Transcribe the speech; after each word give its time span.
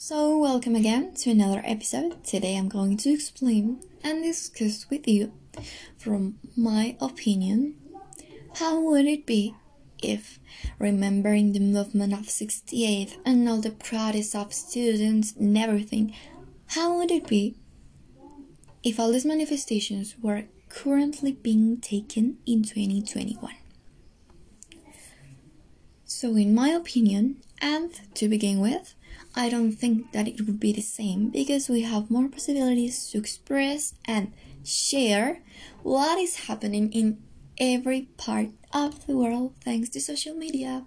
So, 0.00 0.38
welcome 0.38 0.76
again 0.76 1.14
to 1.14 1.30
another 1.32 1.60
episode. 1.64 2.22
Today 2.22 2.56
I'm 2.56 2.68
going 2.68 2.98
to 2.98 3.10
explain 3.10 3.80
and 4.04 4.22
discuss 4.22 4.88
with 4.88 5.08
you, 5.08 5.32
from 5.96 6.38
my 6.56 6.96
opinion, 7.00 7.74
how 8.54 8.80
would 8.80 9.06
it 9.06 9.26
be 9.26 9.56
if, 10.00 10.38
remembering 10.78 11.52
the 11.52 11.58
movement 11.58 12.12
of 12.12 12.30
68 12.30 13.18
and 13.26 13.48
all 13.48 13.60
the 13.60 13.72
protests 13.72 14.36
of 14.36 14.54
students 14.54 15.34
and 15.34 15.58
everything, 15.58 16.14
how 16.68 16.96
would 16.96 17.10
it 17.10 17.26
be 17.26 17.56
if 18.84 19.00
all 19.00 19.10
these 19.10 19.24
manifestations 19.24 20.14
were 20.22 20.44
currently 20.68 21.32
being 21.32 21.80
taken 21.80 22.38
in 22.46 22.62
2021? 22.62 23.52
So, 26.04 26.36
in 26.36 26.54
my 26.54 26.68
opinion, 26.68 27.42
and 27.60 27.90
to 28.14 28.28
begin 28.28 28.60
with, 28.60 28.94
I 29.38 29.48
don't 29.48 29.70
think 29.70 30.10
that 30.10 30.26
it 30.26 30.40
would 30.40 30.58
be 30.58 30.72
the 30.72 30.82
same 30.82 31.30
because 31.30 31.68
we 31.68 31.82
have 31.82 32.10
more 32.10 32.28
possibilities 32.28 33.08
to 33.10 33.18
express 33.18 33.94
and 34.04 34.32
share 34.64 35.42
what 35.84 36.18
is 36.18 36.48
happening 36.48 36.92
in 36.92 37.22
every 37.56 38.08
part 38.16 38.48
of 38.72 39.06
the 39.06 39.16
world 39.16 39.54
thanks 39.64 39.90
to 39.90 40.00
social 40.00 40.34
media. 40.34 40.86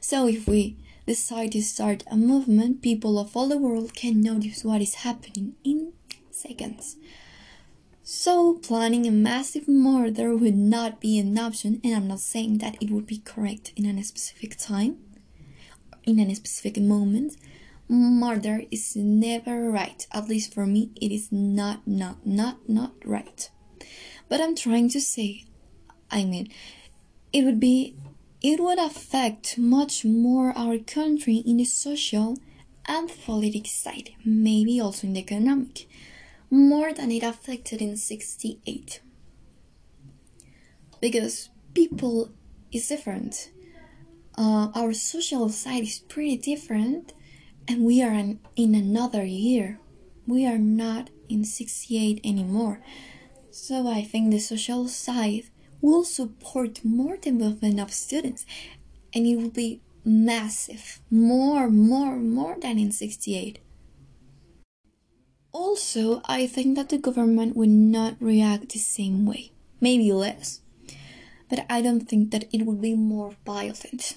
So 0.00 0.28
if 0.28 0.46
we 0.46 0.76
decide 1.08 1.50
to 1.52 1.62
start 1.62 2.04
a 2.08 2.16
movement, 2.16 2.82
people 2.82 3.18
of 3.18 3.36
all 3.36 3.48
the 3.48 3.58
world 3.58 3.94
can 3.94 4.20
notice 4.20 4.62
what 4.62 4.80
is 4.80 5.02
happening 5.06 5.56
in 5.64 5.92
seconds. 6.30 6.96
So 8.04 8.54
planning 8.54 9.08
a 9.08 9.10
massive 9.10 9.66
murder 9.66 10.36
would 10.36 10.56
not 10.56 11.00
be 11.00 11.18
an 11.18 11.36
option, 11.36 11.80
and 11.82 11.96
I'm 11.96 12.06
not 12.06 12.20
saying 12.20 12.58
that 12.58 12.80
it 12.80 12.92
would 12.92 13.06
be 13.06 13.18
correct 13.18 13.72
in 13.74 13.86
a 13.86 14.04
specific 14.04 14.56
time, 14.56 14.98
in 16.06 16.20
a 16.20 16.34
specific 16.34 16.78
moment. 16.78 17.36
Murder 17.88 18.62
is 18.70 18.96
never 18.96 19.70
right. 19.70 20.06
At 20.12 20.28
least 20.28 20.54
for 20.54 20.66
me, 20.66 20.90
it 21.00 21.12
is 21.12 21.30
not, 21.30 21.86
not, 21.86 22.26
not, 22.26 22.68
not 22.68 22.92
right. 23.04 23.50
But 24.28 24.40
I'm 24.40 24.56
trying 24.56 24.88
to 24.90 25.00
say, 25.00 25.44
I 26.10 26.24
mean, 26.24 26.48
it 27.32 27.44
would 27.44 27.60
be, 27.60 27.96
it 28.40 28.60
would 28.60 28.78
affect 28.78 29.58
much 29.58 30.04
more 30.04 30.52
our 30.56 30.78
country 30.78 31.36
in 31.36 31.58
the 31.58 31.64
social 31.64 32.36
and 32.86 33.10
political 33.24 33.68
side, 33.68 34.10
maybe 34.24 34.80
also 34.80 35.06
in 35.06 35.12
the 35.12 35.20
economic, 35.20 35.88
more 36.50 36.92
than 36.92 37.10
it 37.10 37.22
affected 37.22 37.82
in 37.82 37.96
68. 37.96 39.00
Because 41.00 41.50
people 41.74 42.30
is 42.72 42.88
different 42.88 43.50
uh, 44.36 44.68
our 44.74 44.92
social 44.92 45.48
side 45.48 45.82
is 45.82 46.00
pretty 46.00 46.36
different 46.36 47.12
and 47.68 47.84
we 47.84 48.02
are 48.02 48.12
an, 48.12 48.40
in 48.54 48.74
another 48.74 49.24
year. 49.24 49.78
We 50.26 50.46
are 50.46 50.58
not 50.58 51.10
in 51.28 51.44
68 51.44 52.20
anymore. 52.24 52.80
So 53.50 53.88
i 53.88 54.02
think 54.02 54.30
the 54.30 54.38
social 54.38 54.86
side 54.86 55.44
will 55.80 56.04
support 56.04 56.84
more 56.84 57.16
the 57.16 57.30
movement 57.30 57.80
of 57.80 57.92
students 57.92 58.44
and 59.14 59.26
it 59.26 59.36
will 59.36 59.50
be 59.50 59.80
massive 60.04 61.00
more 61.10 61.68
more 61.68 62.16
more 62.16 62.56
than 62.60 62.78
in 62.78 62.92
68 62.92 63.58
also 65.52 66.20
i 66.26 66.46
think 66.46 66.76
that 66.76 66.90
the 66.90 66.98
government 66.98 67.56
would 67.56 67.68
not 67.68 68.14
react 68.20 68.68
the 68.68 68.78
same 68.78 69.26
way 69.26 69.50
maybe 69.80 70.12
less 70.12 70.60
but 71.48 71.66
i 71.68 71.80
don't 71.80 72.08
think 72.08 72.30
that 72.30 72.44
it 72.52 72.64
would 72.66 72.80
be 72.80 72.94
more 72.94 73.34
violent 73.44 74.16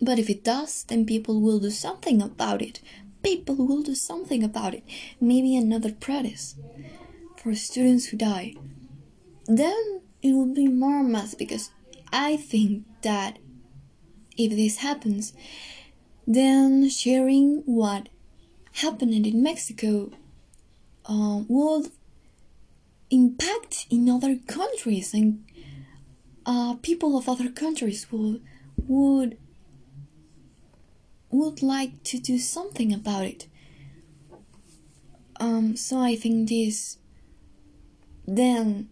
but 0.00 0.18
if 0.18 0.30
it 0.30 0.44
does, 0.44 0.84
then 0.84 1.06
people 1.06 1.40
will 1.40 1.58
do 1.58 1.70
something 1.70 2.22
about 2.22 2.62
it. 2.62 2.80
People 3.22 3.54
will 3.56 3.82
do 3.82 3.94
something 3.94 4.42
about 4.42 4.74
it. 4.74 4.82
Maybe 5.20 5.56
another 5.56 5.92
protest 5.92 6.56
for 7.36 7.54
students 7.54 8.06
who 8.06 8.16
die. 8.16 8.54
Then 9.46 10.00
it 10.22 10.32
will 10.32 10.54
be 10.54 10.68
more 10.68 11.02
mass 11.02 11.34
because 11.34 11.70
I 12.12 12.36
think 12.36 12.84
that 13.02 13.38
if 14.36 14.52
this 14.52 14.78
happens, 14.78 15.34
then 16.26 16.88
sharing 16.88 17.62
what 17.66 18.08
happened 18.72 19.26
in 19.26 19.42
Mexico 19.42 20.10
uh, 21.04 21.40
impact 23.10 23.86
in 23.90 24.08
other 24.08 24.36
countries 24.46 25.12
and 25.12 25.44
uh, 26.46 26.74
people 26.82 27.18
of 27.18 27.28
other 27.28 27.50
countries 27.50 28.06
would 28.10 28.42
would 28.86 29.36
would 31.30 31.62
like 31.62 32.02
to 32.04 32.18
do 32.18 32.38
something 32.38 32.92
about 32.92 33.24
it. 33.24 33.46
Um, 35.38 35.76
so 35.76 35.98
I 35.98 36.16
think 36.16 36.48
this 36.48 36.98
then 38.26 38.88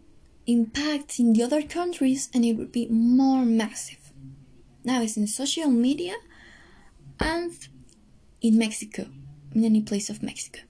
impact 0.47 1.21
in 1.21 1.35
the 1.35 1.43
other 1.43 1.63
countries 1.63 2.31
and 2.33 2.45
it 2.45 2.55
would 2.55 2.73
be 2.73 2.89
more 2.89 3.45
massive. 3.45 4.13
Now 4.85 5.03
it's 5.03 5.17
in 5.17 5.27
social 5.27 5.69
media 5.69 6.15
and 7.21 7.53
in 8.41 8.59
Mexico, 8.59 9.07
in 9.55 9.65
any 9.65 9.83
place 9.83 10.09
of 10.09 10.23
Mexico. 10.23 10.61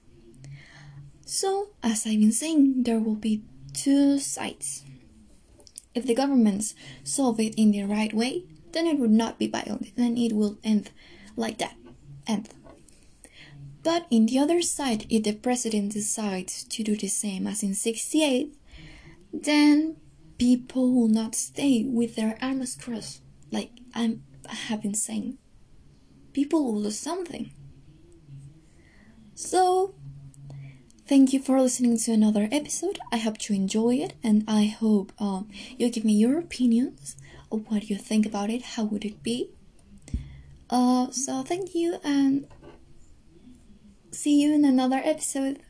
So, 1.25 1.69
as 1.83 2.07
I've 2.07 2.19
been 2.19 2.31
saying, 2.31 2.83
there 2.83 2.99
will 2.99 3.15
be 3.15 3.43
two 3.73 4.17
sides. 4.17 4.83
If 5.93 6.07
the 6.07 6.15
governments 6.15 6.73
solve 7.03 7.39
it 7.39 7.53
in 7.55 7.71
the 7.71 7.83
right 7.83 8.11
way, 8.13 8.45
then 8.71 8.87
it 8.87 8.97
would 8.97 9.11
not 9.11 9.37
be 9.37 9.47
violent, 9.47 9.95
then 9.95 10.17
it 10.17 10.33
will 10.33 10.57
end 10.63 10.89
like 11.39 11.57
that. 11.57 11.75
And 12.27 12.47
but 13.81 14.05
in 14.11 14.25
the 14.25 14.37
other 14.37 14.61
side, 14.61 15.05
if 15.09 15.23
the 15.23 15.33
president 15.33 15.93
decides 15.93 16.63
to 16.65 16.83
do 16.83 16.95
the 16.97 17.07
same 17.07 17.47
as 17.47 17.63
in 17.63 17.73
68, 17.73 18.53
then 19.33 19.95
people 20.37 20.93
will 20.93 21.07
not 21.07 21.33
stay 21.33 21.85
with 21.85 22.15
their 22.15 22.37
arms 22.41 22.75
crossed. 22.75 23.21
Like 23.51 23.71
I'm, 23.95 24.23
I 24.47 24.55
have 24.55 24.81
been 24.81 24.93
saying, 24.93 25.37
people 26.33 26.65
will 26.65 26.83
do 26.83 26.91
something. 26.91 27.51
So, 29.33 29.95
thank 31.07 31.31
you 31.31 31.39
for 31.39 31.61
listening 31.61 31.97
to 31.99 32.11
another 32.11 32.49
episode. 32.51 32.99
I 33.13 33.17
hope 33.17 33.47
you 33.47 33.55
enjoy 33.55 33.95
it, 33.95 34.13
and 34.21 34.43
I 34.45 34.65
hope 34.65 35.13
um, 35.17 35.47
you 35.77 35.89
give 35.89 36.03
me 36.03 36.13
your 36.13 36.37
opinions 36.37 37.15
of 37.49 37.65
what 37.71 37.89
you 37.89 37.95
think 37.95 38.25
about 38.25 38.49
it. 38.49 38.61
How 38.75 38.83
would 38.83 39.05
it 39.05 39.23
be? 39.23 39.51
Uh, 40.69 41.09
so 41.11 41.41
thank 41.43 41.73
you 41.73 41.99
and 42.03 42.47
see 44.11 44.41
you 44.41 44.53
in 44.53 44.65
another 44.65 45.01
episode. 45.03 45.61